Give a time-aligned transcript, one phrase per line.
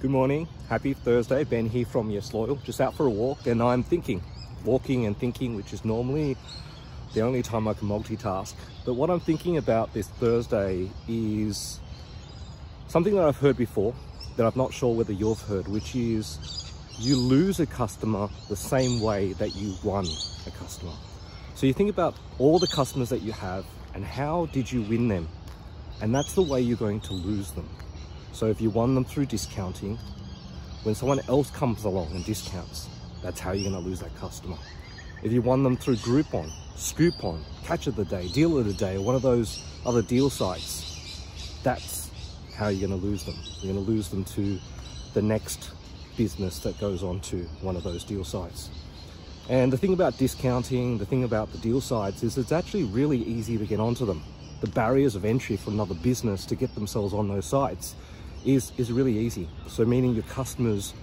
[0.00, 1.44] Good morning, happy Thursday.
[1.44, 4.22] Ben here from Yes Loyal, just out for a walk, and I'm thinking,
[4.64, 6.38] walking and thinking, which is normally
[7.12, 8.54] the only time I can multitask.
[8.86, 11.80] But what I'm thinking about this Thursday is
[12.88, 13.94] something that I've heard before
[14.38, 19.02] that I'm not sure whether you've heard, which is you lose a customer the same
[19.02, 20.06] way that you won
[20.46, 20.94] a customer.
[21.54, 25.08] So you think about all the customers that you have and how did you win
[25.08, 25.28] them?
[26.00, 27.68] And that's the way you're going to lose them.
[28.32, 29.98] So if you won them through discounting,
[30.82, 32.88] when someone else comes along and discounts,
[33.22, 34.56] that's how you're going to lose that customer.
[35.22, 38.96] If you won them through Groupon, Scoopon, Catch of the Day, Deal of the Day,
[38.96, 42.10] or one of those other deal sites, that's
[42.54, 43.36] how you're going to lose them.
[43.60, 44.58] You're going to lose them to
[45.12, 45.70] the next
[46.16, 48.70] business that goes on to one of those deal sites.
[49.50, 53.18] And the thing about discounting, the thing about the deal sites is it's actually really
[53.18, 54.22] easy to get onto them.
[54.60, 57.94] The barriers of entry for another business to get themselves on those sites
[58.44, 59.48] is, is really easy.
[59.68, 60.94] So meaning your customers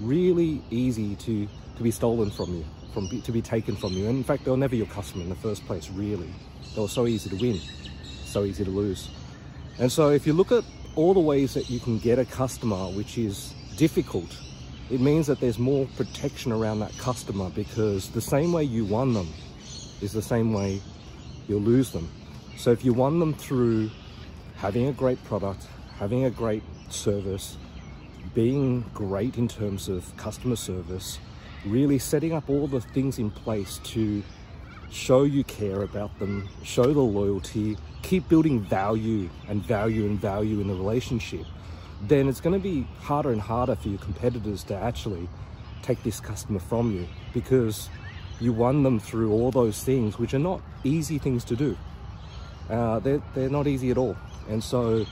[0.00, 4.08] really easy to, to be stolen from you, from to be taken from you.
[4.08, 6.32] And in fact, they're never your customer in the first place, really.
[6.74, 7.60] They were so easy to win,
[8.24, 9.10] so easy to lose.
[9.78, 10.64] And so if you look at
[10.96, 14.36] all the ways that you can get a customer, which is difficult,
[14.90, 19.14] it means that there's more protection around that customer because the same way you won
[19.14, 19.28] them
[20.02, 20.80] is the same way
[21.48, 22.10] you'll lose them.
[22.58, 23.90] So if you won them through
[24.56, 25.66] having a great product,
[25.98, 27.56] having a great service,
[28.34, 31.18] being great in terms of customer service,
[31.64, 34.22] really setting up all the things in place to
[34.90, 40.60] show you care about them, show the loyalty, keep building value and value and value
[40.60, 41.46] in the relationship,
[42.02, 45.28] then it's going to be harder and harder for your competitors to actually
[45.82, 47.88] take this customer from you because
[48.40, 51.76] you won them through all those things, which are not easy things to do.
[52.68, 54.16] Uh, they're, they're not easy at all.
[54.48, 55.06] And so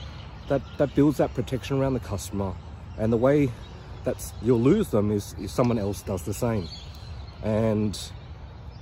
[0.51, 2.53] that, that builds that protection around the customer.
[2.97, 3.49] And the way
[4.03, 6.67] that you'll lose them is if someone else does the same.
[7.41, 7.97] And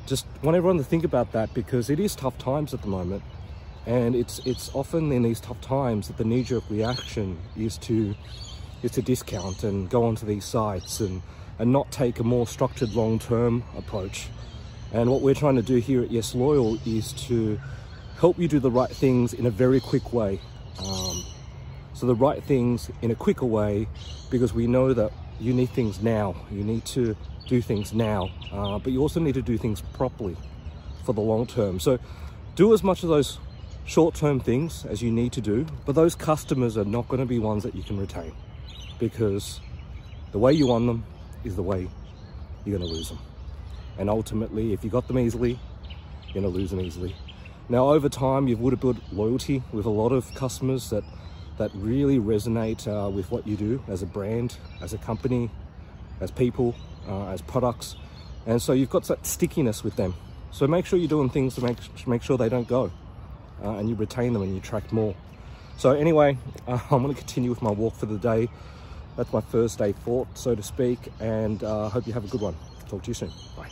[0.08, 3.22] just want everyone to think about that because it is tough times at the moment.
[3.86, 8.16] And it's it's often in these tough times that the knee-jerk reaction is to
[8.82, 11.22] is to discount and go onto these sites and,
[11.60, 14.28] and not take a more structured long-term approach.
[14.92, 17.60] And what we're trying to do here at Yes Loyal is to
[18.18, 20.40] help you do the right things in a very quick way.
[22.00, 23.86] So the right things in a quicker way
[24.30, 26.34] because we know that you need things now.
[26.50, 27.14] You need to
[27.46, 30.38] do things now, uh, but you also need to do things properly
[31.04, 31.78] for the long term.
[31.78, 32.00] So
[32.56, 33.38] do as much of those
[33.84, 37.38] short-term things as you need to do, but those customers are not going to be
[37.38, 38.32] ones that you can retain
[38.98, 39.60] because
[40.32, 41.04] the way you won them
[41.44, 41.90] is the way
[42.64, 43.20] you're going to lose them.
[43.98, 45.60] And ultimately, if you got them easily,
[46.28, 47.14] you're going to lose them easily.
[47.68, 51.04] Now, over time, you would have built loyalty with a lot of customers that,
[51.60, 55.52] that really resonate uh, with what you do as a brand, as a company,
[56.20, 56.74] as people,
[57.08, 57.96] uh, as products.
[58.48, 60.16] And so you've got that stickiness with them.
[60.52, 61.78] So make sure you're doing things to make,
[62.08, 62.92] make sure they don't go
[63.64, 65.16] uh, and you retain them and you attract more.
[65.78, 66.38] So anyway,
[66.68, 68.50] I'm to continue with my walk for the day.
[69.18, 72.30] That's my first day thought, so to speak, and I uh, hope you have a
[72.30, 72.56] good one.
[72.88, 73.32] Talk to you soon.
[73.58, 73.70] Bye.